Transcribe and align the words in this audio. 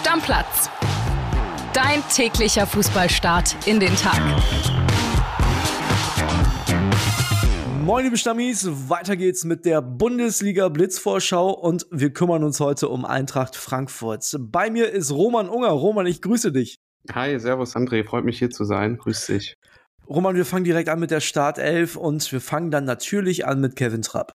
Stammplatz. 0.00 0.70
Dein 1.74 2.02
täglicher 2.08 2.66
Fußballstart 2.66 3.54
in 3.66 3.80
den 3.80 3.94
Tag. 3.96 4.18
Moin 7.84 8.04
liebe 8.04 8.16
Stammis, 8.16 8.66
weiter 8.88 9.14
geht's 9.16 9.44
mit 9.44 9.66
der 9.66 9.82
Bundesliga 9.82 10.70
Blitzvorschau 10.70 11.50
und 11.50 11.86
wir 11.90 12.14
kümmern 12.14 12.44
uns 12.44 12.60
heute 12.60 12.88
um 12.88 13.04
Eintracht 13.04 13.56
Frankfurt. 13.56 14.24
Bei 14.40 14.70
mir 14.70 14.90
ist 14.90 15.12
Roman 15.12 15.50
Unger. 15.50 15.68
Roman, 15.68 16.06
ich 16.06 16.22
grüße 16.22 16.50
dich. 16.50 16.78
Hi, 17.12 17.38
servus 17.38 17.76
André, 17.76 18.02
freut 18.02 18.24
mich 18.24 18.38
hier 18.38 18.48
zu 18.48 18.64
sein. 18.64 18.96
Grüß 18.96 19.26
dich. 19.26 19.52
Roman, 20.08 20.34
wir 20.34 20.46
fangen 20.46 20.64
direkt 20.64 20.88
an 20.88 20.98
mit 20.98 21.10
der 21.10 21.20
Startelf 21.20 21.96
und 21.96 22.32
wir 22.32 22.40
fangen 22.40 22.70
dann 22.70 22.86
natürlich 22.86 23.46
an 23.46 23.60
mit 23.60 23.76
Kevin 23.76 24.00
Trapp. 24.00 24.32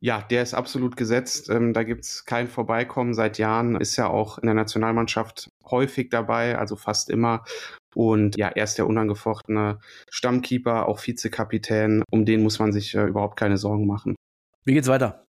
Ja, 0.00 0.22
der 0.22 0.42
ist 0.42 0.54
absolut 0.54 0.96
gesetzt. 0.96 1.50
Ähm, 1.50 1.72
da 1.72 1.82
gibt's 1.82 2.24
kein 2.24 2.46
Vorbeikommen 2.46 3.14
seit 3.14 3.38
Jahren. 3.38 3.80
Ist 3.80 3.96
ja 3.96 4.08
auch 4.08 4.38
in 4.38 4.46
der 4.46 4.54
Nationalmannschaft 4.54 5.50
häufig 5.64 6.08
dabei, 6.10 6.56
also 6.56 6.76
fast 6.76 7.10
immer. 7.10 7.44
Und 7.94 8.36
ja, 8.36 8.48
er 8.48 8.64
ist 8.64 8.78
der 8.78 8.86
unangefochtene 8.86 9.80
Stammkeeper, 10.08 10.86
auch 10.86 11.04
Vizekapitän. 11.04 12.04
Um 12.10 12.24
den 12.24 12.42
muss 12.42 12.60
man 12.60 12.72
sich 12.72 12.94
äh, 12.94 13.06
überhaupt 13.06 13.38
keine 13.38 13.56
Sorgen 13.56 13.86
machen. 13.86 14.14
Wie 14.64 14.74
geht's 14.74 14.88
weiter? 14.88 15.24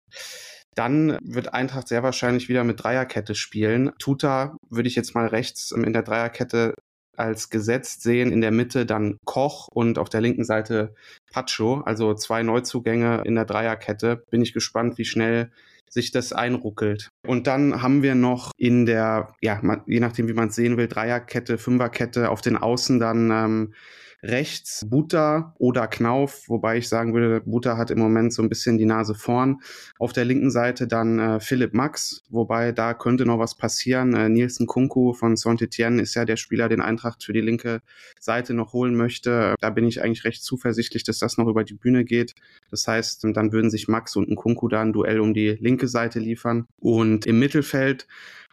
Dann 0.76 1.18
wird 1.24 1.54
Eintracht 1.54 1.88
sehr 1.88 2.04
wahrscheinlich 2.04 2.50
wieder 2.50 2.64
mit 2.64 2.84
Dreierkette 2.84 3.36
spielen. 3.36 3.92
Tuta 4.00 4.58
würde 4.70 4.90
ich 4.90 4.96
jetzt 4.96 5.16
mal 5.16 5.28
rechts 5.28 5.72
ähm, 5.72 5.86
in 5.86 5.94
der 5.94 6.04
Dreierkette 6.04 6.74
als 7.18 7.50
gesetzt 7.50 8.04
sehen. 8.04 8.32
In 8.32 8.42
der 8.42 8.52
Mitte 8.52 8.86
dann 8.86 9.18
Koch 9.26 9.68
und 9.68 9.98
auf 9.98 10.10
der 10.10 10.22
linken 10.22 10.44
Seite 10.44 10.94
Pacho, 11.32 11.82
also 11.82 12.14
zwei 12.14 12.44
Neuzugänge 12.44 13.24
in 13.26 13.36
der 13.36 13.46
Dreierkette. 13.46 14.24
Bin 14.30 14.42
ich 14.42 14.54
gespannt, 14.54 14.98
wie 14.98 15.06
schnell 15.06 15.52
sich 15.90 16.12
das 16.12 16.34
einruckelt. 16.34 17.10
Und 17.26 17.48
dann 17.48 17.82
haben 17.82 18.04
wir 18.04 18.16
noch 18.16 18.52
in 18.58 18.86
der, 18.86 19.34
ja, 19.42 19.62
je 19.88 20.00
nachdem, 20.00 20.28
wie 20.28 20.34
man 20.34 20.50
es 20.50 20.56
sehen 20.56 20.78
will, 20.78 20.88
Dreierkette, 20.88 21.58
Fünferkette 21.58 22.30
auf 22.30 22.42
den 22.42 22.58
Außen 22.58 23.00
dann 23.00 23.32
ähm, 23.32 23.74
rechts 24.24 24.86
Buta 24.90 25.54
oder 25.60 25.88
Knauf, 25.88 26.48
wobei 26.48 26.78
ich 26.78 26.90
sagen 26.90 27.14
würde, 27.14 27.42
Buta 27.42 27.78
hat 27.78 27.92
im 27.92 28.00
Moment 28.00 28.34
so 28.34 28.42
ein 28.42 28.50
bisschen 28.50 28.78
die 28.78 28.86
Nase 28.86 29.14
vorn. 29.14 29.62
Auf 30.00 30.12
der 30.14 30.26
linken 30.26 30.50
Seite 30.50 30.88
dann 30.88 31.20
äh, 31.20 31.40
Philipp 31.40 31.74
Max, 31.74 32.24
wobei 32.30 32.72
da 32.72 32.94
könnte 32.94 33.26
noch 33.26 33.40
was 33.40 33.56
passieren. 33.56 34.14
Äh, 34.16 34.30
Nielsen 34.30 34.66
Kunku 34.66 35.14
von 35.14 35.36
Saint-Etienne 35.36 36.02
ist 36.02 36.16
ja 36.16 36.26
der 36.26 36.38
Spieler, 36.38 36.68
den 36.68 36.82
Eintracht 36.82 37.24
für 37.24 37.34
die 37.34 37.42
linke 37.42 37.82
Seite 38.20 38.54
noch 38.54 38.74
holen 38.74 38.96
möchte. 38.96 39.56
Da 39.60 39.70
bin 39.70 39.86
ich 39.86 40.02
eigentlich 40.02 40.24
recht 40.24 40.44
zuversichtlich, 40.44 41.04
dass 41.04 41.20
das 41.20 41.38
noch 41.38 41.48
über 41.48 41.64
die 41.64 41.76
Bühne 41.76 42.04
geht. 42.04 42.34
Das 42.72 42.88
heißt, 42.88 43.24
dann 43.24 43.52
würden 43.52 43.70
sich 43.70 43.88
Max 43.88 44.16
und 44.16 44.30
ein 44.30 44.36
Kunku 44.36 44.68
da 44.68 44.82
ein 44.82 44.94
Duell 44.94 45.20
um 45.20 45.34
die 45.34 45.58
linke 45.60 45.88
Seite 45.88 46.20
liefern. 46.20 46.68
Und 46.80 47.26
im 47.26 47.40
Mittelfeld 47.40 48.08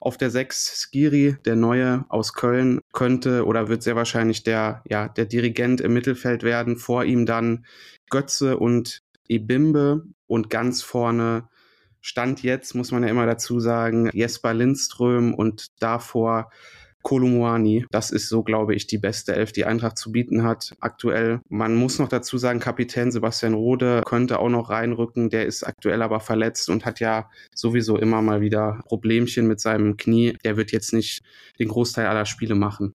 auf 0.05 0.19
der 0.19 0.31
6 0.31 0.83
Skiri, 0.83 1.37
der 1.47 1.57
Neue 1.57 2.05
aus 2.11 2.35
Köln, 2.35 2.81
könnte 2.93 3.47
oder 3.47 3.69
wird 3.69 3.83
sehr 3.83 3.97
wahrscheinlich 3.97 4.43
der, 4.43 4.83
ja, 4.87 5.09
der 5.09 5.25
Dirigent 5.25 5.81
im 5.81 5.95
Mittelfeld 5.95 6.43
werden. 6.43 6.77
Vor 6.77 7.05
ihm 7.05 7.25
dann 7.25 7.65
Götze 8.11 8.59
und 8.59 9.03
Ebimbe 9.29 10.05
und 10.27 10.51
ganz 10.51 10.83
vorne 10.83 11.49
Stand 12.03 12.43
jetzt, 12.43 12.75
muss 12.75 12.93
man 12.93 13.03
ja 13.03 13.09
immer 13.09 13.25
dazu 13.25 13.61
sagen, 13.61 14.11
Jesper 14.13 14.53
Lindström 14.53 15.33
und 15.33 15.69
davor 15.81 16.51
Kolumuani. 17.05 17.87
Das 17.91 18.11
ist 18.11 18.29
so, 18.29 18.43
glaube 18.43 18.75
ich, 18.75 18.87
die 18.87 18.99
beste 18.99 19.37
Elf, 19.37 19.53
die 19.53 19.67
Eintracht 19.67 19.99
zu 19.99 20.11
bieten 20.11 20.43
hat 20.43 20.75
aktuell. 20.81 21.41
Man 21.49 21.77
muss 21.77 21.99
noch 21.99 22.09
dazu 22.09 22.39
sagen, 22.39 22.61
Kapitän 22.61 23.13
Sebastian 23.13 23.55
Rode 23.55 24.03
könnte 24.05 24.41
auch 24.41 24.49
noch 24.49 24.71
reinrücken. 24.71 25.29
Der 25.31 25.47
ist 25.47 25.65
aktuell 25.65 26.03
aber 26.03 26.21
verletzt 26.21 26.71
und 26.71 26.85
hat 26.87 27.01
ja 27.01 27.31
sowieso 27.55 27.99
immer 27.99 28.23
mal 28.23 28.41
wieder 28.41 28.83
Problemchen 28.87 29.47
mit 29.47 29.61
seinem 29.61 29.97
Knie. 29.99 30.37
Der 30.45 30.57
wird 30.57 30.73
jetzt 30.73 30.95
nicht 30.95 31.23
den 31.59 31.69
Großteil 31.69 32.07
aller 32.07 32.27
Spiele 32.27 32.55
machen. 32.55 32.95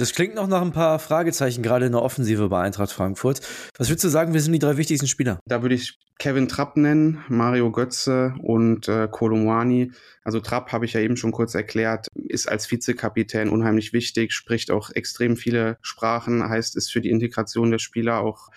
Das 0.00 0.14
klingt 0.14 0.34
noch 0.34 0.46
nach 0.46 0.62
ein 0.62 0.72
paar 0.72 0.98
Fragezeichen, 0.98 1.62
gerade 1.62 1.84
in 1.84 1.92
der 1.92 2.00
Offensive 2.00 2.48
bei 2.48 2.62
Eintracht 2.62 2.90
Frankfurt. 2.90 3.42
Was 3.76 3.90
würdest 3.90 4.04
du 4.04 4.08
sagen, 4.08 4.32
wir 4.32 4.40
sind 4.40 4.54
die 4.54 4.58
drei 4.58 4.78
wichtigsten 4.78 5.06
Spieler? 5.06 5.40
Da 5.44 5.60
würde 5.60 5.74
ich 5.74 5.98
Kevin 6.18 6.48
Trapp 6.48 6.78
nennen, 6.78 7.22
Mario 7.28 7.70
Götze 7.70 8.34
und 8.42 8.88
äh, 8.88 9.08
Kolomwani. 9.10 9.92
Also 10.24 10.40
Trapp, 10.40 10.72
habe 10.72 10.86
ich 10.86 10.94
ja 10.94 11.00
eben 11.00 11.18
schon 11.18 11.32
kurz 11.32 11.54
erklärt, 11.54 12.06
ist 12.14 12.48
als 12.48 12.70
Vizekapitän 12.70 13.50
unheimlich 13.50 13.92
wichtig, 13.92 14.32
spricht 14.32 14.70
auch 14.70 14.88
extrem 14.88 15.36
viele 15.36 15.76
Sprachen, 15.82 16.48
heißt, 16.48 16.76
ist 16.76 16.90
für 16.90 17.02
die 17.02 17.10
Integration 17.10 17.70
der 17.70 17.78
Spieler 17.78 18.20
auch 18.20 18.48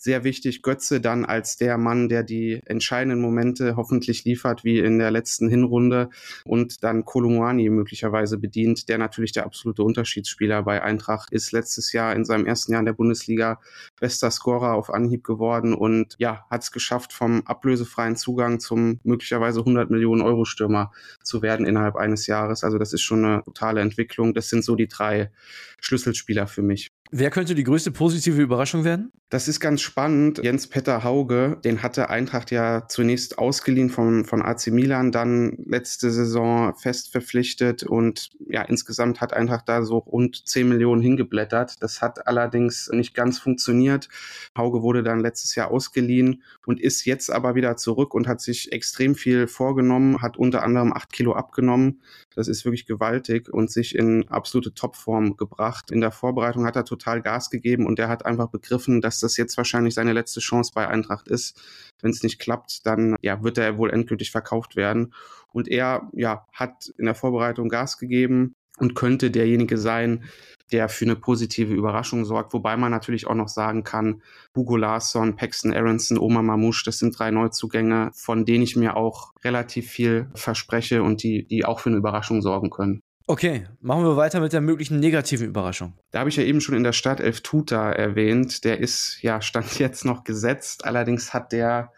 sehr 0.00 0.24
wichtig. 0.24 0.62
Götze 0.62 0.98
dann 0.98 1.26
als 1.26 1.58
der 1.58 1.76
Mann, 1.76 2.08
der 2.08 2.22
die 2.22 2.62
entscheidenden 2.64 3.20
Momente 3.20 3.76
hoffentlich 3.76 4.24
liefert, 4.24 4.64
wie 4.64 4.78
in 4.78 4.98
der 4.98 5.10
letzten 5.10 5.50
Hinrunde 5.50 6.08
und 6.46 6.82
dann 6.82 7.04
Kolumani 7.04 7.68
möglicherweise 7.68 8.38
bedient, 8.38 8.88
der 8.88 8.96
natürlich 8.96 9.32
der 9.32 9.44
absolute 9.44 9.82
Unterschiedsspieler 9.82 10.62
bei 10.62 10.82
Eintracht 10.82 11.30
ist. 11.32 11.52
Letztes 11.52 11.92
Jahr 11.92 12.16
in 12.16 12.24
seinem 12.24 12.46
ersten 12.46 12.72
Jahr 12.72 12.80
in 12.80 12.86
der 12.86 12.94
Bundesliga 12.94 13.60
bester 14.00 14.30
Scorer 14.30 14.72
auf 14.72 14.88
Anhieb 14.88 15.22
geworden 15.22 15.74
und 15.74 16.16
ja, 16.18 16.46
hat 16.48 16.62
es 16.62 16.72
geschafft, 16.72 17.12
vom 17.12 17.42
ablösefreien 17.44 18.16
Zugang 18.16 18.58
zum 18.58 19.00
möglicherweise 19.04 19.60
100 19.60 19.90
Millionen 19.90 20.22
Euro 20.22 20.46
Stürmer 20.46 20.92
zu 21.22 21.42
werden 21.42 21.66
innerhalb 21.66 21.96
eines 21.96 22.26
Jahres. 22.26 22.64
Also 22.64 22.78
das 22.78 22.94
ist 22.94 23.02
schon 23.02 23.22
eine 23.22 23.42
totale 23.44 23.82
Entwicklung. 23.82 24.32
Das 24.32 24.48
sind 24.48 24.64
so 24.64 24.76
die 24.76 24.88
drei 24.88 25.30
Schlüsselspieler 25.78 26.46
für 26.46 26.62
mich. 26.62 26.90
Wer 27.12 27.30
könnte 27.30 27.56
die 27.56 27.64
größte 27.64 27.90
positive 27.90 28.40
Überraschung 28.40 28.84
werden? 28.84 29.10
Das 29.30 29.48
ist 29.48 29.60
ganz 29.60 29.80
spannend. 29.80 30.40
Jens 30.42 30.68
Petter 30.68 31.02
Hauge, 31.02 31.58
den 31.64 31.82
hatte 31.82 32.08
Eintracht 32.08 32.50
ja 32.50 32.86
zunächst 32.88 33.38
ausgeliehen 33.38 33.90
von, 33.90 34.24
von 34.24 34.42
AC 34.42 34.68
Milan, 34.68 35.10
dann 35.12 35.56
letzte 35.66 36.10
Saison 36.10 36.74
fest 36.74 37.10
verpflichtet 37.10 37.84
und 37.84 38.30
ja, 38.48 38.62
insgesamt 38.62 39.20
hat 39.20 39.32
Eintracht 39.32 39.68
da 39.68 39.82
so 39.82 39.98
rund 39.98 40.48
10 40.48 40.68
Millionen 40.68 41.02
hingeblättert. 41.02 41.80
Das 41.80 42.00
hat 42.00 42.26
allerdings 42.28 42.90
nicht 42.92 43.14
ganz 43.14 43.38
funktioniert. 43.38 44.08
Hauge 44.56 44.82
wurde 44.82 45.02
dann 45.04 45.20
letztes 45.20 45.54
Jahr 45.56 45.70
ausgeliehen 45.70 46.42
und 46.66 46.80
ist 46.80 47.04
jetzt 47.04 47.30
aber 47.30 47.56
wieder 47.56 47.76
zurück 47.76 48.14
und 48.14 48.28
hat 48.28 48.40
sich 48.40 48.72
extrem 48.72 49.16
viel 49.16 49.46
vorgenommen, 49.48 50.22
hat 50.22 50.36
unter 50.36 50.62
anderem 50.62 50.92
acht 50.92 51.12
Kilo 51.12 51.34
abgenommen. 51.34 52.02
Das 52.34 52.48
ist 52.48 52.64
wirklich 52.64 52.86
gewaltig 52.86 53.48
und 53.48 53.70
sich 53.70 53.94
in 53.94 54.28
absolute 54.28 54.74
Topform 54.74 55.36
gebracht. 55.36 55.90
In 55.90 56.00
der 56.00 56.12
Vorbereitung 56.12 56.64
hat 56.66 56.76
er 56.76 56.84
total 56.84 56.99
Gas 57.22 57.50
gegeben 57.50 57.86
und 57.86 57.98
er 57.98 58.08
hat 58.08 58.26
einfach 58.26 58.48
begriffen, 58.48 59.00
dass 59.00 59.20
das 59.20 59.36
jetzt 59.36 59.56
wahrscheinlich 59.56 59.94
seine 59.94 60.12
letzte 60.12 60.40
Chance 60.40 60.72
bei 60.74 60.88
Eintracht 60.88 61.28
ist. 61.28 61.60
Wenn 62.00 62.10
es 62.10 62.22
nicht 62.22 62.38
klappt, 62.38 62.86
dann 62.86 63.16
ja, 63.20 63.42
wird 63.42 63.58
er 63.58 63.78
wohl 63.78 63.90
endgültig 63.90 64.30
verkauft 64.30 64.76
werden. 64.76 65.12
Und 65.52 65.68
er 65.68 66.08
ja, 66.12 66.46
hat 66.52 66.92
in 66.96 67.06
der 67.06 67.14
Vorbereitung 67.14 67.68
Gas 67.68 67.98
gegeben 67.98 68.54
und 68.78 68.94
könnte 68.94 69.30
derjenige 69.30 69.78
sein, 69.78 70.24
der 70.72 70.88
für 70.88 71.04
eine 71.04 71.16
positive 71.16 71.74
Überraschung 71.74 72.24
sorgt. 72.24 72.52
Wobei 72.52 72.76
man 72.76 72.90
natürlich 72.90 73.26
auch 73.26 73.34
noch 73.34 73.48
sagen 73.48 73.84
kann, 73.84 74.22
Hugo 74.54 74.76
Larsson, 74.76 75.36
Paxton 75.36 75.74
Aronson, 75.74 76.18
Oma 76.18 76.42
Mamouche, 76.42 76.84
das 76.84 76.98
sind 76.98 77.18
drei 77.18 77.30
Neuzugänge, 77.30 78.10
von 78.14 78.44
denen 78.44 78.62
ich 78.62 78.76
mir 78.76 78.96
auch 78.96 79.32
relativ 79.42 79.88
viel 79.90 80.30
verspreche 80.34 81.02
und 81.02 81.22
die, 81.22 81.46
die 81.46 81.64
auch 81.64 81.80
für 81.80 81.90
eine 81.90 81.98
Überraschung 81.98 82.40
sorgen 82.40 82.70
können. 82.70 83.02
Okay, 83.30 83.68
machen 83.80 84.02
wir 84.02 84.16
weiter 84.16 84.40
mit 84.40 84.52
der 84.52 84.60
möglichen 84.60 84.98
negativen 84.98 85.46
Überraschung. 85.46 85.92
Da 86.10 86.18
habe 86.18 86.30
ich 86.30 86.34
ja 86.34 86.42
eben 86.42 86.60
schon 86.60 86.74
in 86.74 86.82
der 86.82 86.92
Stadt 86.92 87.20
Elf 87.20 87.42
Tuta 87.42 87.92
erwähnt. 87.92 88.64
Der 88.64 88.80
ist 88.80 89.22
ja, 89.22 89.40
stand 89.40 89.78
jetzt 89.78 90.04
noch 90.04 90.24
gesetzt. 90.24 90.84
Allerdings 90.84 91.32
hat 91.32 91.52
der 91.52 91.92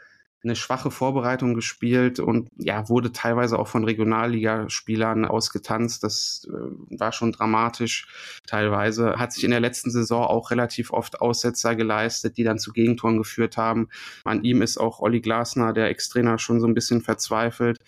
eine 0.44 0.56
schwache 0.56 0.90
Vorbereitung 0.90 1.54
gespielt 1.54 2.20
und 2.20 2.50
ja, 2.58 2.86
wurde 2.90 3.12
teilweise 3.12 3.58
auch 3.58 3.68
von 3.68 3.84
Regionalligaspielern 3.84 5.24
ausgetanzt. 5.24 6.04
Das 6.04 6.46
äh, 6.50 6.98
war 6.98 7.12
schon 7.12 7.32
dramatisch 7.32 8.08
teilweise. 8.46 9.14
Hat 9.16 9.32
sich 9.32 9.44
in 9.44 9.52
der 9.52 9.60
letzten 9.60 9.90
Saison 9.90 10.24
auch 10.24 10.50
relativ 10.50 10.92
oft 10.92 11.22
Aussetzer 11.22 11.76
geleistet, 11.76 12.36
die 12.36 12.44
dann 12.44 12.58
zu 12.58 12.72
Gegentoren 12.72 13.16
geführt 13.16 13.56
haben. 13.56 13.88
An 14.24 14.44
ihm 14.44 14.60
ist 14.60 14.76
auch 14.76 15.00
Olli 15.00 15.22
Glasner, 15.22 15.72
der 15.72 15.88
Ex-Trainer, 15.88 16.38
schon 16.38 16.60
so 16.60 16.66
ein 16.66 16.74
bisschen 16.74 17.00
verzweifelt 17.00 17.78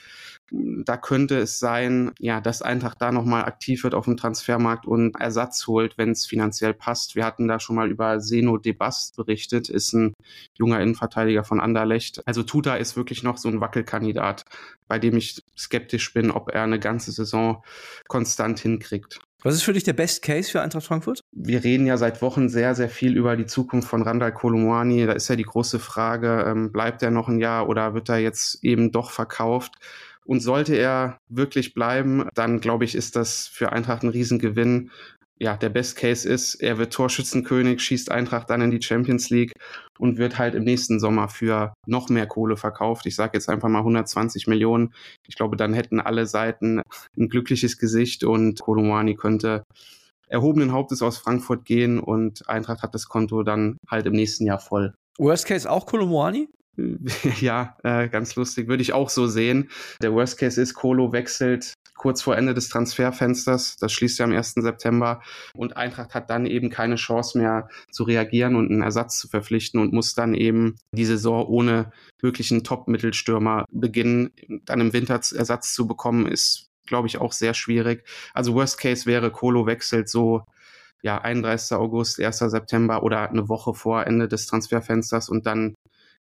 da 0.50 0.96
könnte 0.96 1.38
es 1.38 1.58
sein, 1.58 2.12
ja, 2.18 2.40
dass 2.40 2.62
Eintracht 2.62 3.00
da 3.00 3.10
nochmal 3.12 3.44
aktiv 3.44 3.82
wird 3.82 3.94
auf 3.94 4.04
dem 4.04 4.16
Transfermarkt 4.16 4.86
und 4.86 5.16
Ersatz 5.18 5.66
holt, 5.66 5.96
wenn 5.96 6.10
es 6.10 6.26
finanziell 6.26 6.74
passt. 6.74 7.16
Wir 7.16 7.24
hatten 7.24 7.48
da 7.48 7.58
schon 7.58 7.76
mal 7.76 7.90
über 7.90 8.20
Seno 8.20 8.58
Debast 8.58 9.16
berichtet, 9.16 9.68
ist 9.68 9.94
ein 9.94 10.14
junger 10.54 10.80
Innenverteidiger 10.80 11.44
von 11.44 11.60
Anderlecht. 11.60 12.26
Also 12.26 12.42
Tuta 12.42 12.76
ist 12.76 12.96
wirklich 12.96 13.22
noch 13.22 13.38
so 13.38 13.48
ein 13.48 13.60
Wackelkandidat, 13.60 14.44
bei 14.86 14.98
dem 14.98 15.16
ich 15.16 15.42
skeptisch 15.56 16.12
bin, 16.12 16.30
ob 16.30 16.50
er 16.50 16.62
eine 16.62 16.78
ganze 16.78 17.12
Saison 17.12 17.64
konstant 18.08 18.60
hinkriegt. 18.60 19.20
Was 19.44 19.54
ist 19.54 19.62
für 19.62 19.74
dich 19.74 19.84
der 19.84 19.92
Best 19.92 20.22
Case 20.22 20.50
für 20.50 20.62
Eintracht 20.62 20.86
Frankfurt? 20.86 21.20
Wir 21.30 21.62
reden 21.62 21.84
ja 21.84 21.98
seit 21.98 22.22
Wochen 22.22 22.48
sehr, 22.48 22.74
sehr 22.74 22.88
viel 22.88 23.14
über 23.14 23.36
die 23.36 23.44
Zukunft 23.44 23.86
von 23.86 24.00
Randall 24.00 24.32
Kolumwani. 24.32 25.04
Da 25.04 25.12
ist 25.12 25.28
ja 25.28 25.36
die 25.36 25.42
große 25.42 25.78
Frage, 25.78 26.46
ähm, 26.48 26.72
bleibt 26.72 27.02
er 27.02 27.10
noch 27.10 27.28
ein 27.28 27.38
Jahr 27.38 27.68
oder 27.68 27.92
wird 27.92 28.08
er 28.08 28.16
jetzt 28.16 28.64
eben 28.64 28.90
doch 28.90 29.10
verkauft? 29.10 29.74
Und 30.24 30.40
sollte 30.40 30.74
er 30.76 31.18
wirklich 31.28 31.74
bleiben, 31.74 32.26
dann 32.32 32.60
glaube 32.60 32.86
ich, 32.86 32.94
ist 32.94 33.16
das 33.16 33.46
für 33.46 33.70
Eintracht 33.70 34.02
ein 34.02 34.08
Riesengewinn. 34.08 34.90
Ja, 35.40 35.56
der 35.56 35.68
Best 35.68 35.96
Case 35.96 36.28
ist, 36.28 36.54
er 36.56 36.78
wird 36.78 36.92
Torschützenkönig, 36.92 37.82
schießt 37.82 38.10
Eintracht 38.10 38.50
dann 38.50 38.60
in 38.60 38.70
die 38.70 38.80
Champions 38.80 39.30
League 39.30 39.52
und 39.98 40.16
wird 40.16 40.38
halt 40.38 40.54
im 40.54 40.64
nächsten 40.64 41.00
Sommer 41.00 41.28
für 41.28 41.74
noch 41.86 42.08
mehr 42.08 42.26
Kohle 42.26 42.56
verkauft. 42.56 43.06
Ich 43.06 43.16
sage 43.16 43.32
jetzt 43.34 43.48
einfach 43.48 43.68
mal 43.68 43.80
120 43.80 44.46
Millionen. 44.46 44.94
Ich 45.26 45.34
glaube, 45.34 45.56
dann 45.56 45.74
hätten 45.74 46.00
alle 46.00 46.26
Seiten 46.26 46.82
ein 47.16 47.28
glückliches 47.28 47.78
Gesicht 47.78 48.22
und 48.22 48.60
Kolomani 48.60 49.16
könnte 49.16 49.64
erhobenen 50.28 50.72
Hauptes 50.72 51.02
aus 51.02 51.18
Frankfurt 51.18 51.64
gehen 51.64 51.98
und 51.98 52.48
Eintracht 52.48 52.82
hat 52.82 52.94
das 52.94 53.08
Konto 53.08 53.42
dann 53.42 53.76
halt 53.88 54.06
im 54.06 54.14
nächsten 54.14 54.46
Jahr 54.46 54.58
voll. 54.58 54.94
Worst 55.18 55.46
Case 55.46 55.70
auch 55.70 55.86
Kolomani? 55.86 56.48
Ja, 57.40 57.76
äh, 57.82 58.08
ganz 58.08 58.34
lustig, 58.36 58.68
würde 58.68 58.82
ich 58.82 58.92
auch 58.92 59.10
so 59.10 59.26
sehen. 59.26 59.70
Der 60.02 60.12
Worst 60.12 60.38
Case 60.38 60.60
ist, 60.60 60.74
Kolo 60.74 61.12
wechselt 61.12 61.74
kurz 61.96 62.22
vor 62.22 62.36
Ende 62.36 62.54
des 62.54 62.68
Transferfensters. 62.68 63.76
Das 63.76 63.92
schließt 63.92 64.18
ja 64.18 64.26
am 64.26 64.32
1. 64.32 64.54
September. 64.54 65.22
Und 65.54 65.76
Eintracht 65.76 66.14
hat 66.14 66.28
dann 66.28 66.44
eben 66.44 66.68
keine 66.68 66.96
Chance 66.96 67.38
mehr 67.38 67.68
zu 67.90 68.04
reagieren 68.04 68.56
und 68.56 68.70
einen 68.70 68.82
Ersatz 68.82 69.18
zu 69.18 69.28
verpflichten 69.28 69.80
und 69.80 69.92
muss 69.92 70.14
dann 70.14 70.34
eben 70.34 70.76
die 70.92 71.04
Saison 71.04 71.46
ohne 71.46 71.92
wirklichen 72.20 72.64
Top-Mittelstürmer 72.64 73.64
beginnen. 73.70 74.32
Dann 74.64 74.80
im 74.80 74.92
Winter 74.92 75.14
Ersatz 75.14 75.72
zu 75.72 75.86
bekommen, 75.86 76.26
ist, 76.26 76.68
glaube 76.84 77.06
ich, 77.06 77.18
auch 77.18 77.32
sehr 77.32 77.54
schwierig. 77.54 78.04
Also 78.34 78.54
Worst 78.54 78.78
Case 78.78 79.06
wäre, 79.06 79.30
Kolo 79.30 79.66
wechselt 79.66 80.08
so 80.08 80.44
ja, 81.02 81.18
31. 81.20 81.76
August, 81.76 82.20
1. 82.20 82.38
September 82.38 83.02
oder 83.02 83.30
eine 83.30 83.48
Woche 83.48 83.74
vor 83.74 84.06
Ende 84.06 84.26
des 84.26 84.46
Transferfensters 84.46 85.28
und 85.28 85.46
dann 85.46 85.74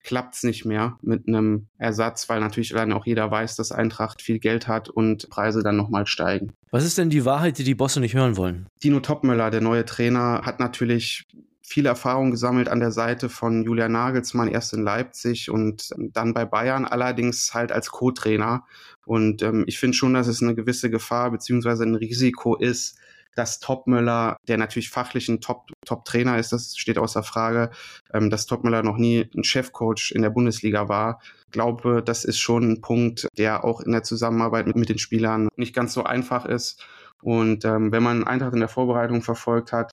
klappt 0.04 0.36
es 0.36 0.44
nicht 0.44 0.66
mehr 0.66 0.98
mit 1.02 1.28
einem 1.28 1.68
Ersatz, 1.78 2.30
weil 2.30 2.40
natürlich 2.40 2.70
dann 2.70 2.94
auch 2.94 3.06
jeder 3.06 3.30
weiß, 3.30 3.56
dass 3.56 3.72
Eintracht 3.72 4.22
viel 4.22 4.40
Geld 4.40 4.68
hat 4.68 4.90
und 4.90 5.30
Preise 5.30 5.62
dann 5.64 5.76
nochmal 5.76 6.08
steigen. 6.08 6.54
Was 6.72 6.86
ist 6.86 6.98
denn 6.98 7.10
die 7.10 7.26
Wahrheit, 7.26 7.58
die 7.58 7.64
die 7.64 7.76
Bosse 7.76 8.00
nicht 8.00 8.16
hören 8.16 8.38
wollen? 8.38 8.68
Dino 8.84 9.00
Topmöller, 9.00 9.52
der 9.52 9.62
neue 9.62 9.86
Trainer, 9.86 10.42
hat 10.46 10.60
natürlich 10.60 11.28
viel 11.70 11.86
Erfahrung 11.86 12.32
gesammelt 12.32 12.68
an 12.68 12.80
der 12.80 12.92
Seite 12.92 13.30
von 13.30 13.64
Julian 13.64 13.92
Nagelsmann, 13.92 14.48
erst 14.48 14.74
in 14.74 14.82
Leipzig 14.82 15.52
und 15.52 15.92
dann 16.00 16.34
bei 16.34 16.44
Bayern, 16.46 16.86
allerdings 16.86 17.54
halt 17.54 17.72
als 17.72 17.92
Co-Trainer. 17.92 18.66
Und 19.06 19.44
ähm, 19.44 19.66
ich 19.68 19.78
finde 19.78 19.96
schon, 19.96 20.16
dass 20.16 20.28
es 20.28 20.42
eine 20.42 20.56
gewisse 20.56 20.90
Gefahr 20.90 21.30
beziehungsweise 21.30 21.84
ein 21.84 21.94
Risiko 21.94 22.56
ist, 22.56 22.98
dass 23.36 23.60
Topmöller, 23.60 24.38
der 24.48 24.58
natürlich 24.58 24.90
fachlich 24.90 25.30
ein 25.30 25.40
Top-Trainer 25.42 26.38
ist, 26.38 26.52
das 26.52 26.76
steht 26.78 26.98
außer 26.98 27.24
Frage, 27.24 27.72
ähm, 28.14 28.30
dass 28.30 28.46
Topmöller 28.46 28.84
noch 28.84 28.98
nie 28.98 29.30
ein 29.36 29.44
Chefcoach 29.44 30.12
in 30.14 30.22
der 30.22 30.30
Bundesliga 30.30 30.90
war. 30.90 31.22
Ich 31.46 31.52
glaube, 31.52 32.04
das 32.04 32.26
ist 32.26 32.40
schon 32.40 32.72
ein 32.72 32.82
Punkt, 32.82 33.28
der 33.38 33.64
auch 33.64 33.82
in 33.82 33.92
der 33.92 34.04
Zusammenarbeit 34.04 34.68
mit, 34.68 34.76
mit 34.76 34.90
den 34.90 35.00
Spielern 35.00 35.50
nicht 35.56 35.74
ganz 35.76 35.94
so 35.94 36.04
einfach 36.04 36.46
ist. 36.46 36.84
Und 37.22 37.66
ähm, 37.66 37.92
wenn 37.92 38.04
man 38.04 38.24
Eintracht 38.26 38.54
in 38.54 38.60
der 38.60 38.70
Vorbereitung 38.70 39.22
verfolgt 39.22 39.74
hat, 39.74 39.92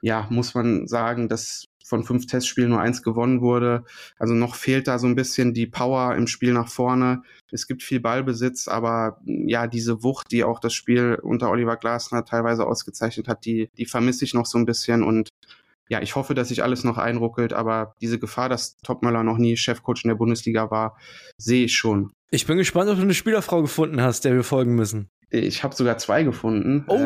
ja, 0.00 0.26
muss 0.30 0.54
man 0.54 0.86
sagen, 0.86 1.28
dass 1.28 1.64
von 1.88 2.04
fünf 2.04 2.26
Testspielen 2.26 2.70
nur 2.70 2.80
eins 2.80 3.02
gewonnen 3.02 3.40
wurde. 3.40 3.84
Also 4.18 4.34
noch 4.34 4.54
fehlt 4.54 4.86
da 4.86 4.98
so 4.98 5.06
ein 5.06 5.14
bisschen 5.14 5.54
die 5.54 5.66
Power 5.66 6.14
im 6.16 6.26
Spiel 6.26 6.52
nach 6.52 6.68
vorne. 6.68 7.22
Es 7.50 7.66
gibt 7.66 7.82
viel 7.82 8.00
Ballbesitz, 8.00 8.68
aber 8.68 9.20
ja, 9.24 9.66
diese 9.66 10.02
Wucht, 10.02 10.30
die 10.30 10.44
auch 10.44 10.60
das 10.60 10.74
Spiel 10.74 11.18
unter 11.22 11.50
Oliver 11.50 11.76
Glasner 11.76 12.24
teilweise 12.24 12.66
ausgezeichnet 12.66 13.26
hat, 13.26 13.44
die, 13.46 13.70
die 13.78 13.86
vermisse 13.86 14.24
ich 14.24 14.34
noch 14.34 14.46
so 14.46 14.58
ein 14.58 14.66
bisschen 14.66 15.02
und 15.02 15.30
ja, 15.90 16.02
ich 16.02 16.16
hoffe, 16.16 16.34
dass 16.34 16.48
sich 16.48 16.62
alles 16.62 16.84
noch 16.84 16.98
einruckelt, 16.98 17.54
aber 17.54 17.94
diese 18.02 18.18
Gefahr, 18.18 18.50
dass 18.50 18.76
Topmöller 18.78 19.22
noch 19.24 19.38
nie 19.38 19.56
Chefcoach 19.56 20.04
in 20.04 20.08
der 20.08 20.16
Bundesliga 20.16 20.70
war, 20.70 20.98
sehe 21.38 21.64
ich 21.64 21.74
schon. 21.74 22.12
Ich 22.30 22.46
bin 22.46 22.58
gespannt, 22.58 22.90
ob 22.90 22.96
du 22.96 23.02
eine 23.02 23.14
Spielerfrau 23.14 23.62
gefunden 23.62 24.02
hast, 24.02 24.26
der 24.26 24.34
wir 24.34 24.44
folgen 24.44 24.74
müssen. 24.74 25.08
Ich 25.30 25.62
habe 25.62 25.74
sogar 25.74 25.98
zwei 25.98 26.22
gefunden. 26.24 26.84
Oh, 26.88 26.98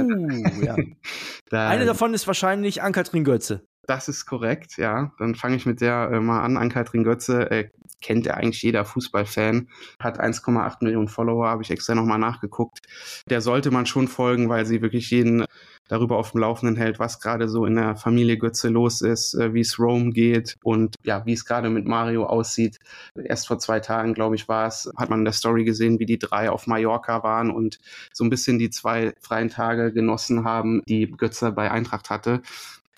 ja. 0.63 0.77
Eine 1.51 1.87
davon 1.87 2.15
ist 2.15 2.27
wahrscheinlich 2.27 2.83
Ann-Kathrin 2.83 3.25
Götze. 3.25 3.65
Das 3.87 4.09
ist 4.09 4.27
korrekt, 4.27 4.77
ja. 4.77 5.13
Dann 5.19 5.35
fange 5.35 5.57
ich 5.57 5.67
mit 5.67 5.81
der 5.81 6.11
äh, 6.13 6.21
mal 6.21 6.43
an. 6.43 6.57
Ann-Kathrin 6.57 7.05
Götze 7.05 7.51
äh, 7.51 7.71
kennt 8.03 8.27
ja 8.27 8.35
eigentlich 8.35 8.63
jeder 8.63 8.85
Fußballfan, 8.85 9.69
hat 9.99 10.21
1,8 10.21 10.79
Millionen 10.83 11.09
Follower, 11.09 11.49
habe 11.49 11.63
ich 11.63 11.71
extra 11.71 11.95
nochmal 11.95 12.19
nachgeguckt. 12.19 12.81
Der 13.29 13.41
sollte 13.41 13.71
man 13.71 13.87
schon 13.87 14.09
folgen, 14.09 14.49
weil 14.49 14.67
sie 14.67 14.83
wirklich 14.83 15.11
jeden 15.11 15.45
darüber 15.89 16.17
auf 16.17 16.33
dem 16.33 16.41
Laufenden 16.41 16.77
hält, 16.77 16.99
was 16.99 17.21
gerade 17.21 17.49
so 17.49 17.67
in 17.67 17.75
der 17.75 17.97
Familie 17.97 18.39
Götze 18.39 18.69
los 18.69 19.03
ist, 19.03 19.35
äh, 19.35 19.53
wie 19.53 19.61
es 19.61 19.79
Rome 19.79 20.11
geht 20.11 20.57
und 20.63 20.95
ja, 21.03 21.25
wie 21.27 21.33
es 21.33 21.45
gerade 21.45 21.71
mit 21.71 21.87
Mario 21.87 22.25
aussieht. 22.27 22.79
Erst 23.15 23.47
vor 23.47 23.59
zwei 23.59 23.81
Tagen, 23.81 24.15
glaube 24.15 24.37
ich, 24.37 24.49
war 24.49 24.67
es, 24.67 24.91
hat 24.97 25.11
man 25.11 25.21
in 25.21 25.25
der 25.25 25.35
Story 25.35 25.65
gesehen, 25.65 25.99
wie 25.99 26.07
die 26.07 26.19
drei 26.19 26.51
auf 26.51 26.67
Mallorca 26.67 27.23
waren 27.23 27.51
und 27.51 27.79
so 28.13 28.25
ein 28.25 28.31
bisschen 28.31 28.59
die 28.59 28.71
zwei 28.71 29.13
freien 29.21 29.51
Tage 29.51 29.93
genossen 29.93 30.45
haben, 30.45 30.83
die 30.89 31.11
Götze 31.11 31.53
bei 31.53 31.71
Eintracht 31.71 32.11
hatte. 32.11 32.43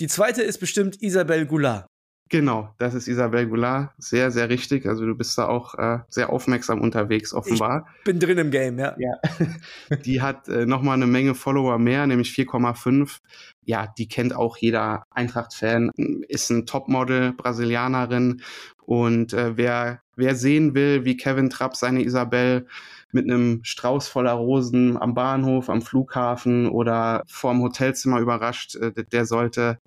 Die 0.01 0.09
zweite 0.09 0.43
ist 0.43 0.59
bestimmt 0.59 1.03
Isabel 1.03 1.47
Goulart. 1.47 1.87
Genau, 2.31 2.75
das 2.79 2.95
ist 2.95 3.07
Isabel 3.07 3.47
Goulart. 3.47 3.93
Sehr, 3.99 4.31
sehr 4.31 4.49
richtig. 4.49 4.87
Also 4.87 5.05
du 5.05 5.15
bist 5.15 5.37
da 5.37 5.47
auch 5.47 5.75
äh, 5.75 5.99
sehr 6.09 6.31
aufmerksam 6.31 6.81
unterwegs, 6.81 7.35
offenbar. 7.35 7.87
Ich 7.99 8.05
bin 8.05 8.19
drin 8.19 8.39
im 8.39 8.51
Game, 8.51 8.79
ja. 8.79 8.97
ja. 8.99 9.97
die 10.05 10.23
hat 10.23 10.49
äh, 10.49 10.65
nochmal 10.65 10.95
eine 10.95 11.07
Menge 11.07 11.35
Follower 11.35 11.79
mehr, 11.79 12.07
nämlich 12.07 12.31
4,5. 12.31 13.19
Ja, 13.67 13.93
die 13.99 14.09
kennt 14.09 14.35
auch 14.35 14.57
jeder 14.57 15.05
Eintracht-Fan. 15.11 15.91
Ist 16.29 16.51
ein 16.51 16.67
Topmodel, 16.67 17.35
Brasilianerin. 17.35 18.43
Und 18.87 19.33
äh, 19.33 19.57
wer, 19.57 20.01
wer 20.17 20.35
sehen 20.35 20.75
will, 20.75 21.05
wie 21.05 21.17
Kevin 21.17 21.51
Trapp 21.51 21.77
seine 21.77 22.03
Isabel 22.03 22.67
mit 23.13 23.31
einem 23.31 23.61
Strauß 23.63 24.09
voller 24.09 24.33
Rosen 24.33 25.01
am 25.01 25.15
Bahnhof, 25.15 25.71
am 25.71 25.83
Flughafen 25.83 26.69
oder 26.69 27.23
vorm 27.27 27.63
Hotelzimmer 27.63 28.19
überrascht, 28.19 28.75
äh, 28.77 28.93
der 29.13 29.25
sollte, 29.25 29.79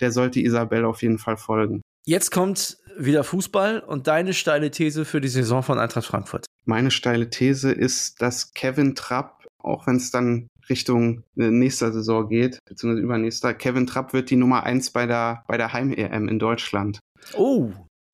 der 0.00 0.12
sollte 0.12 0.40
Isabel 0.40 0.84
auf 0.84 1.02
jeden 1.02 1.18
Fall 1.18 1.36
folgen. 1.36 1.82
Jetzt 2.06 2.30
kommt 2.30 2.78
wieder 2.98 3.22
Fußball 3.22 3.80
und 3.80 4.06
deine 4.06 4.34
steile 4.34 4.70
These 4.70 5.04
für 5.04 5.20
die 5.20 5.28
Saison 5.28 5.62
von 5.62 5.78
Eintracht 5.78 6.06
Frankfurt. 6.06 6.46
Meine 6.64 6.90
steile 6.90 7.30
These 7.30 7.70
ist, 7.70 8.20
dass 8.20 8.52
Kevin 8.54 8.94
Trapp, 8.94 9.46
auch 9.58 9.86
wenn 9.86 9.96
es 9.96 10.10
dann 10.10 10.48
Richtung 10.68 11.22
äh, 11.36 11.50
nächster 11.50 11.92
Saison 11.92 12.28
geht, 12.28 12.58
beziehungsweise 12.66 13.04
übernächster, 13.04 13.54
Kevin 13.54 13.86
Trapp 13.86 14.12
wird 14.12 14.30
die 14.30 14.36
Nummer 14.36 14.64
eins 14.64 14.90
bei 14.90 15.06
der, 15.06 15.44
bei 15.46 15.56
der 15.56 15.72
Heim-EM 15.72 16.28
in 16.28 16.38
Deutschland. 16.38 17.00
Oh, 17.34 17.70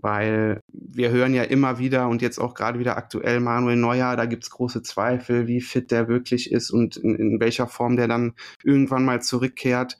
weil 0.07 0.63
wir 0.69 1.11
hören 1.11 1.35
ja 1.35 1.43
immer 1.43 1.81
wieder 1.81 2.07
und 2.09 2.23
jetzt 2.23 2.39
auch 2.39 2.55
gerade 2.55 2.79
wieder 2.79 2.97
aktuell 2.97 3.41
Manuel 3.41 3.75
Neuer, 3.75 4.15
da 4.15 4.25
gibt's 4.25 4.51
große 4.51 4.83
Zweifel, 4.83 5.49
wie 5.49 5.61
fit 5.61 5.91
der 5.91 6.07
wirklich 6.07 6.53
ist 6.53 6.71
und 6.71 6.97
in, 6.97 7.17
in 7.17 7.41
welcher 7.41 7.67
Form 7.67 7.97
der 7.97 8.07
dann 8.07 8.35
irgendwann 8.63 9.05
mal 9.05 9.21
zurückkehrt. 9.21 9.99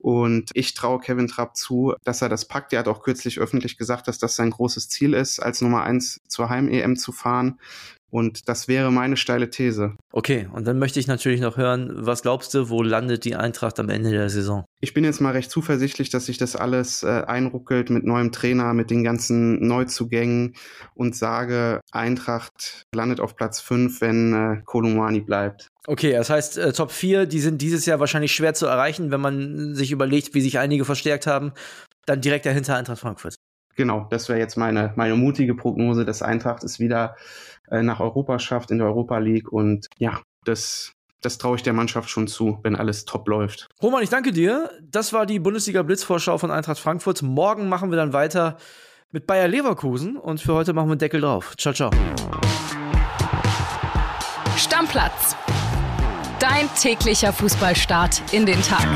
Und 0.00 0.50
ich 0.54 0.74
traue 0.74 0.98
Kevin 0.98 1.28
Trapp 1.28 1.56
zu, 1.56 1.94
dass 2.02 2.20
er 2.20 2.28
das 2.28 2.48
packt. 2.48 2.72
Er 2.72 2.80
hat 2.80 2.88
auch 2.88 3.04
kürzlich 3.04 3.38
öffentlich 3.38 3.78
gesagt, 3.78 4.08
dass 4.08 4.18
das 4.18 4.34
sein 4.34 4.50
großes 4.50 4.88
Ziel 4.88 5.14
ist, 5.14 5.38
als 5.38 5.60
Nummer 5.60 5.84
eins 5.84 6.20
zur 6.26 6.48
Heim-EM 6.48 6.96
zu 6.96 7.12
fahren. 7.12 7.60
Und 8.10 8.48
das 8.48 8.68
wäre 8.68 8.92
meine 8.92 9.16
steile 9.16 9.50
These. 9.50 9.96
Okay, 10.12 10.48
und 10.52 10.66
dann 10.66 10.78
möchte 10.78 11.00
ich 11.00 11.08
natürlich 11.08 11.40
noch 11.40 11.56
hören, 11.56 11.90
was 11.94 12.22
glaubst 12.22 12.54
du, 12.54 12.68
wo 12.68 12.82
landet 12.82 13.24
die 13.24 13.34
Eintracht 13.34 13.80
am 13.80 13.88
Ende 13.88 14.10
der 14.10 14.30
Saison? 14.30 14.64
Ich 14.80 14.94
bin 14.94 15.02
jetzt 15.02 15.20
mal 15.20 15.32
recht 15.32 15.50
zuversichtlich, 15.50 16.10
dass 16.10 16.26
sich 16.26 16.38
das 16.38 16.54
alles 16.54 17.02
äh, 17.02 17.24
einruckelt 17.26 17.90
mit 17.90 18.04
neuem 18.04 18.30
Trainer, 18.30 18.72
mit 18.72 18.90
den 18.90 19.02
ganzen 19.02 19.66
Neuzugängen 19.66 20.54
und 20.94 21.16
sage, 21.16 21.80
Eintracht 21.90 22.84
landet 22.94 23.20
auf 23.20 23.34
Platz 23.34 23.60
5, 23.60 24.00
wenn 24.00 24.32
äh, 24.32 24.62
Kolumani 24.64 25.20
bleibt. 25.20 25.68
Okay, 25.86 26.12
das 26.12 26.30
heißt, 26.30 26.58
äh, 26.58 26.72
Top 26.72 26.92
4, 26.92 27.26
die 27.26 27.40
sind 27.40 27.60
dieses 27.60 27.84
Jahr 27.84 28.00
wahrscheinlich 28.00 28.32
schwer 28.32 28.54
zu 28.54 28.66
erreichen, 28.66 29.10
wenn 29.10 29.20
man 29.20 29.74
sich 29.74 29.90
überlegt, 29.90 30.34
wie 30.34 30.40
sich 30.40 30.58
einige 30.58 30.84
verstärkt 30.84 31.26
haben. 31.26 31.52
Dann 32.06 32.20
direkt 32.20 32.46
dahinter 32.46 32.76
Eintracht 32.76 33.00
Frankfurt. 33.00 33.34
Genau, 33.76 34.06
das 34.10 34.28
wäre 34.28 34.38
jetzt 34.38 34.56
meine, 34.56 34.92
meine 34.96 35.16
mutige 35.16 35.54
Prognose, 35.54 36.04
dass 36.04 36.22
Eintracht 36.22 36.62
es 36.62 36.78
wieder 36.78 37.16
äh, 37.68 37.82
nach 37.82 38.00
Europa 38.00 38.38
schafft, 38.38 38.70
in 38.70 38.78
der 38.78 38.86
Europa 38.86 39.18
League. 39.18 39.52
Und 39.52 39.88
ja, 39.98 40.20
das, 40.44 40.92
das 41.20 41.38
traue 41.38 41.56
ich 41.56 41.62
der 41.62 41.72
Mannschaft 41.72 42.10
schon 42.10 42.26
zu, 42.26 42.58
wenn 42.62 42.76
alles 42.76 43.04
top 43.04 43.28
läuft. 43.28 43.68
Roman, 43.82 44.02
ich 44.02 44.10
danke 44.10 44.32
dir. 44.32 44.70
Das 44.82 45.12
war 45.12 45.26
die 45.26 45.38
Bundesliga 45.38 45.82
Blitzvorschau 45.82 46.38
von 46.38 46.50
Eintracht 46.50 46.78
Frankfurt. 46.78 47.22
Morgen 47.22 47.68
machen 47.68 47.90
wir 47.90 47.96
dann 47.96 48.12
weiter 48.12 48.56
mit 49.10 49.26
Bayer 49.26 49.48
Leverkusen 49.48 50.16
und 50.16 50.40
für 50.40 50.54
heute 50.54 50.72
machen 50.72 50.88
wir 50.88 50.92
einen 50.92 50.98
Deckel 50.98 51.20
drauf. 51.20 51.54
Ciao, 51.56 51.72
ciao. 51.72 51.90
Stammplatz. 54.56 55.36
Dein 56.40 56.68
täglicher 56.74 57.32
Fußballstart 57.32 58.22
in 58.32 58.44
den 58.44 58.60
Tag. 58.62 58.86